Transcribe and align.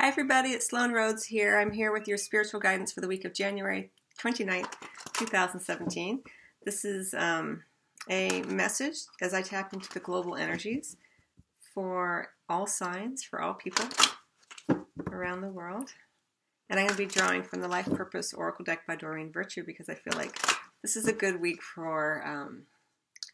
Hi, 0.00 0.06
everybody. 0.06 0.50
It's 0.50 0.68
Sloan 0.68 0.92
Rhodes 0.92 1.24
here. 1.24 1.58
I'm 1.58 1.72
here 1.72 1.90
with 1.90 2.06
your 2.06 2.18
spiritual 2.18 2.60
guidance 2.60 2.92
for 2.92 3.00
the 3.00 3.08
week 3.08 3.24
of 3.24 3.34
January 3.34 3.90
29th, 4.22 4.72
2017. 5.14 6.22
This 6.64 6.84
is 6.84 7.14
um, 7.14 7.64
a 8.08 8.42
message 8.42 8.94
as 9.20 9.34
I 9.34 9.42
tap 9.42 9.72
into 9.72 9.92
the 9.92 9.98
global 9.98 10.36
energies 10.36 10.96
for 11.74 12.28
all 12.48 12.68
signs, 12.68 13.24
for 13.24 13.42
all 13.42 13.54
people 13.54 13.86
around 15.10 15.40
the 15.40 15.48
world. 15.48 15.90
And 16.70 16.78
I'm 16.78 16.86
going 16.86 16.96
to 16.96 17.04
be 17.04 17.12
drawing 17.12 17.42
from 17.42 17.60
the 17.60 17.68
Life 17.68 17.90
Purpose 17.90 18.32
Oracle 18.32 18.64
deck 18.64 18.86
by 18.86 18.94
Doreen 18.94 19.32
Virtue 19.32 19.64
because 19.66 19.88
I 19.88 19.94
feel 19.94 20.16
like 20.16 20.38
this 20.80 20.94
is 20.94 21.08
a 21.08 21.12
good 21.12 21.40
week 21.40 21.60
for 21.60 22.24
um, 22.24 22.62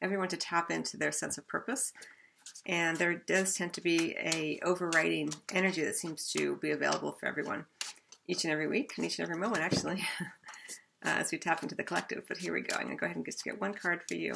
everyone 0.01 0.29
to 0.29 0.39
tap 0.39 0.71
into 0.71 0.97
their 0.97 1.13
sense 1.13 1.37
of 1.37 1.47
purpose 1.47 1.93
and 2.67 2.97
there 2.97 3.15
does 3.15 3.55
tend 3.55 3.73
to 3.75 3.81
be 3.81 4.17
a 4.19 4.59
overriding 4.63 5.33
energy 5.53 5.83
that 5.85 5.97
seems 5.97 6.31
to 6.33 6.57
be 6.57 6.71
available 6.71 7.13
for 7.13 7.27
everyone 7.27 7.67
each 8.27 8.45
and 8.45 8.53
every 8.53 8.67
week 8.67 8.93
and 8.97 9.05
each 9.05 9.19
and 9.19 9.29
every 9.29 9.41
moment 9.41 9.63
actually 9.63 10.03
uh, 11.05 11.09
as 11.09 11.31
we 11.31 11.39
tap 11.39 11.63
into 11.63 11.75
the 11.75 11.83
collective. 11.83 12.25
But 12.27 12.39
here 12.39 12.55
we 12.55 12.63
go. 12.63 12.77
I'm 12.77 12.87
going 12.87 12.97
to 12.97 13.01
go 13.01 13.07
ahead 13.07 13.17
and 13.17 13.25
just 13.25 13.45
get 13.45 13.61
one 13.61 13.75
card 13.75 14.03
for 14.09 14.15
you. 14.15 14.35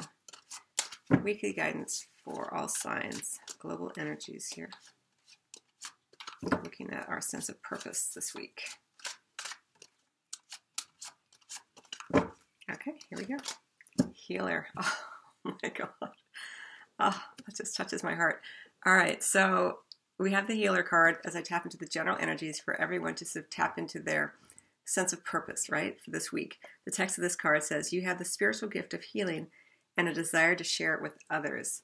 Weekly 1.23 1.55
guidance 1.55 2.07
for 2.23 2.55
all 2.55 2.69
signs 2.69 3.39
global 3.59 3.91
energies 3.99 4.53
here. 4.55 4.71
Looking 6.43 6.91
at 6.93 7.09
our 7.09 7.21
sense 7.21 7.49
of 7.49 7.63
purpose 7.63 8.11
this 8.15 8.35
week. 8.35 8.63
Okay 12.71 12.93
here 13.09 13.19
we 13.19 13.25
go. 13.25 13.37
Healer. 14.15 14.67
Oh 15.47 15.55
my 15.63 15.71
god. 15.71 16.11
Oh, 16.99 17.23
just 17.59 17.77
touches 17.77 18.03
my 18.03 18.15
heart. 18.15 18.41
All 18.87 18.95
right, 18.95 19.23
so 19.23 19.81
we 20.19 20.33
have 20.33 20.49
the 20.49 20.55
healer 20.55 20.83
card 20.83 21.19
as 21.25 21.37
I 21.37 21.43
tap 21.43 21.65
into 21.65 21.77
the 21.77 21.87
general 21.87 22.17
energies 22.19 22.59
for 22.59 22.81
everyone 22.81 23.15
to 23.17 23.25
sort 23.25 23.45
of 23.45 23.51
tap 23.51 23.79
into 23.79 24.01
their 24.01 24.35
sense 24.85 25.13
of 25.13 25.25
purpose, 25.25 25.69
right, 25.69 26.01
for 26.01 26.11
this 26.11 26.33
week. 26.33 26.59
The 26.85 26.91
text 26.91 27.19
of 27.19 27.23
this 27.23 27.37
card 27.37 27.63
says, 27.63 27.93
You 27.93 28.03
have 28.03 28.19
the 28.19 28.25
spiritual 28.25 28.69
gift 28.69 28.95
of 28.95 29.03
healing 29.03 29.49
and 29.97 30.09
a 30.09 30.15
desire 30.15 30.55
to 30.55 30.65
share 30.65 30.95
it 30.95 31.03
with 31.03 31.19
others. 31.31 31.83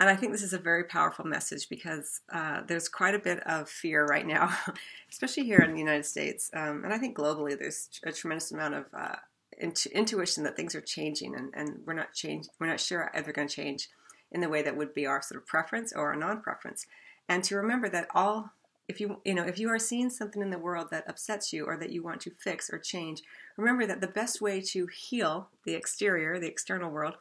And 0.00 0.10
I 0.10 0.16
think 0.16 0.32
this 0.32 0.42
is 0.42 0.52
a 0.52 0.58
very 0.58 0.84
powerful 0.84 1.24
message 1.24 1.68
because 1.68 2.20
uh, 2.32 2.62
there's 2.66 2.88
quite 2.88 3.14
a 3.14 3.18
bit 3.18 3.38
of 3.46 3.68
fear 3.68 4.04
right 4.04 4.26
now, 4.26 4.54
especially 5.10 5.44
here 5.44 5.60
in 5.60 5.72
the 5.72 5.78
United 5.78 6.04
States. 6.04 6.50
Um, 6.52 6.84
and 6.84 6.92
I 6.92 6.98
think 6.98 7.16
globally, 7.16 7.58
there's 7.58 7.88
a 8.04 8.12
tremendous 8.12 8.50
amount 8.50 8.74
of 8.74 8.86
uh, 8.92 9.16
intu- 9.58 9.90
intuition 9.90 10.44
that 10.44 10.56
things 10.56 10.74
are 10.74 10.80
changing 10.80 11.34
and, 11.36 11.52
and 11.54 11.80
we're 11.86 11.94
not 11.94 12.12
change, 12.12 12.46
we're 12.58 12.66
not 12.66 12.80
sure 12.80 13.10
if 13.14 13.24
they're 13.24 13.32
going 13.32 13.48
to 13.48 13.54
change 13.54 13.88
in 14.34 14.40
the 14.40 14.48
way 14.48 14.62
that 14.62 14.76
would 14.76 14.92
be 14.92 15.06
our 15.06 15.22
sort 15.22 15.40
of 15.40 15.46
preference 15.46 15.92
or 15.92 16.08
our 16.10 16.16
non-preference. 16.16 16.86
And 17.28 17.42
to 17.44 17.56
remember 17.56 17.88
that 17.88 18.08
all 18.14 18.50
if 18.86 19.00
you 19.00 19.20
you 19.24 19.34
know 19.34 19.44
if 19.44 19.58
you 19.58 19.70
are 19.70 19.78
seeing 19.78 20.10
something 20.10 20.42
in 20.42 20.50
the 20.50 20.58
world 20.58 20.88
that 20.90 21.08
upsets 21.08 21.54
you 21.54 21.64
or 21.64 21.78
that 21.78 21.90
you 21.90 22.02
want 22.02 22.20
to 22.20 22.30
fix 22.30 22.68
or 22.68 22.78
change 22.78 23.22
remember 23.56 23.86
that 23.86 24.02
the 24.02 24.06
best 24.06 24.42
way 24.42 24.60
to 24.60 24.86
heal 24.88 25.48
the 25.64 25.72
exterior 25.72 26.38
the 26.38 26.46
external 26.46 26.90
world 26.90 27.14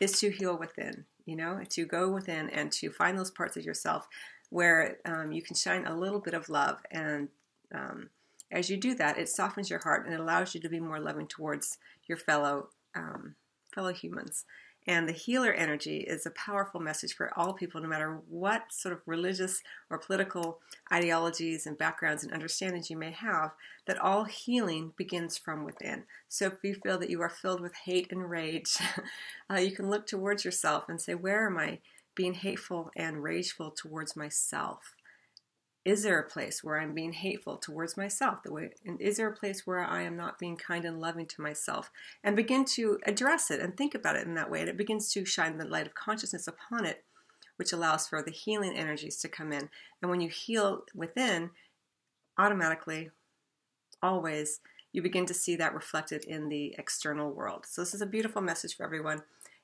is 0.00 0.20
to 0.20 0.30
heal 0.30 0.56
within 0.56 1.04
you 1.26 1.34
know 1.34 1.60
to 1.68 1.84
go 1.84 2.08
within 2.08 2.48
and 2.50 2.70
to 2.70 2.88
find 2.90 3.18
those 3.18 3.32
parts 3.32 3.56
of 3.56 3.64
yourself 3.64 4.06
where 4.50 4.98
um, 5.04 5.32
you 5.32 5.42
can 5.42 5.54
shine 5.54 5.86
a 5.86 5.96
little 5.96 6.20
bit 6.20 6.34
of 6.34 6.48
love. 6.48 6.78
And 6.90 7.28
um, 7.74 8.10
as 8.50 8.70
you 8.70 8.76
do 8.76 8.94
that 8.94 9.18
it 9.18 9.28
softens 9.28 9.68
your 9.68 9.80
heart 9.80 10.06
and 10.06 10.14
it 10.14 10.20
allows 10.20 10.54
you 10.54 10.60
to 10.60 10.68
be 10.68 10.80
more 10.80 11.00
loving 11.00 11.26
towards 11.26 11.78
your 12.06 12.16
fellow 12.16 12.68
um, 12.94 13.34
fellow 13.74 13.92
humans 13.92 14.44
and 14.86 15.06
the 15.06 15.12
healer 15.12 15.52
energy 15.52 15.98
is 15.98 16.24
a 16.24 16.30
powerful 16.30 16.80
message 16.80 17.14
for 17.14 17.30
all 17.38 17.52
people, 17.52 17.80
no 17.80 17.88
matter 17.88 18.20
what 18.28 18.72
sort 18.72 18.94
of 18.94 19.02
religious 19.04 19.62
or 19.90 19.98
political 19.98 20.60
ideologies 20.90 21.66
and 21.66 21.76
backgrounds 21.76 22.24
and 22.24 22.32
understandings 22.32 22.88
you 22.88 22.96
may 22.96 23.10
have, 23.10 23.50
that 23.86 23.98
all 23.98 24.24
healing 24.24 24.94
begins 24.96 25.36
from 25.36 25.64
within. 25.64 26.04
So 26.28 26.46
if 26.46 26.54
you 26.62 26.74
feel 26.74 26.98
that 26.98 27.10
you 27.10 27.20
are 27.20 27.28
filled 27.28 27.60
with 27.60 27.74
hate 27.74 28.10
and 28.10 28.30
rage, 28.30 28.78
uh, 29.50 29.56
you 29.56 29.72
can 29.72 29.90
look 29.90 30.06
towards 30.06 30.44
yourself 30.44 30.88
and 30.88 31.00
say, 31.00 31.14
Where 31.14 31.46
am 31.46 31.58
I 31.58 31.80
being 32.14 32.34
hateful 32.34 32.90
and 32.96 33.22
rageful 33.22 33.70
towards 33.70 34.16
myself? 34.16 34.94
Is 35.84 36.02
there 36.02 36.18
a 36.18 36.28
place 36.28 36.62
where 36.62 36.80
I'm 36.80 36.94
being 36.94 37.12
hateful 37.12 37.56
towards 37.56 37.96
myself? 37.96 38.42
The 38.42 38.52
way, 38.52 38.70
and 38.84 39.00
is 39.00 39.16
there 39.16 39.28
a 39.28 39.36
place 39.36 39.66
where 39.66 39.80
I 39.80 40.02
am 40.02 40.16
not 40.16 40.38
being 40.38 40.56
kind 40.56 40.84
and 40.84 41.00
loving 41.00 41.26
to 41.26 41.40
myself? 41.40 41.90
And 42.22 42.36
begin 42.36 42.64
to 42.76 42.98
address 43.06 43.50
it 43.50 43.60
and 43.60 43.76
think 43.76 43.94
about 43.94 44.16
it 44.16 44.26
in 44.26 44.34
that 44.34 44.50
way. 44.50 44.60
And 44.60 44.68
it 44.68 44.76
begins 44.76 45.10
to 45.12 45.24
shine 45.24 45.56
the 45.56 45.64
light 45.64 45.86
of 45.86 45.94
consciousness 45.94 46.46
upon 46.46 46.84
it, 46.84 47.04
which 47.56 47.72
allows 47.72 48.06
for 48.06 48.22
the 48.22 48.30
healing 48.30 48.76
energies 48.76 49.16
to 49.18 49.28
come 49.28 49.52
in. 49.52 49.70
And 50.02 50.10
when 50.10 50.20
you 50.20 50.28
heal 50.28 50.82
within, 50.94 51.50
automatically, 52.38 53.10
always, 54.02 54.60
you 54.92 55.02
begin 55.02 55.26
to 55.26 55.34
see 55.34 55.56
that 55.56 55.74
reflected 55.74 56.24
in 56.24 56.48
the 56.48 56.74
external 56.78 57.30
world. 57.30 57.66
So, 57.68 57.82
this 57.82 57.94
is 57.94 58.00
a 58.00 58.06
beautiful 58.06 58.42
message 58.42 58.76
for 58.76 58.84
everyone. 58.84 59.22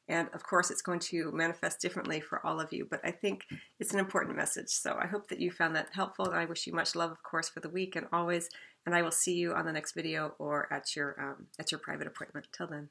And 0.09 0.29
of 0.35 0.43
course, 0.43 0.71
it's 0.71 0.83
going 0.83 1.01
to 1.01 1.33
manifest 1.33 1.81
differently 1.81 2.21
for 2.21 2.45
all 2.45 2.61
of 2.61 2.73
you, 2.73 2.87
but 2.91 3.01
I 3.05 3.11
think 3.11 3.45
it's 3.81 3.95
an 3.95 3.99
important 3.99 4.37
message. 4.37 4.69
So 4.69 4.99
I 5.01 5.07
hope 5.07 5.29
that 5.29 5.41
you 5.41 5.51
found 5.51 5.75
that 5.77 5.89
helpful. 5.93 6.27
And 6.27 6.37
I 6.37 6.45
wish 6.45 6.67
you 6.67 6.75
much 6.75 6.95
love, 6.95 7.11
of 7.11 7.23
course, 7.23 7.49
for 7.49 7.61
the 7.61 7.71
week 7.71 7.97
and 7.97 8.07
always. 8.13 8.49
And 8.85 8.95
I 8.95 9.03
will 9.03 9.11
see 9.11 9.35
you 9.35 9.55
on 9.55 9.65
the 9.65 9.73
next 9.73 9.95
video 9.95 10.35
or 10.39 10.71
at 10.73 10.95
your 10.95 11.19
um, 11.19 11.47
at 11.59 11.73
your 11.73 11.79
private 11.79 12.07
appointment. 12.07 12.49
Till 12.53 12.67
then. 12.67 12.91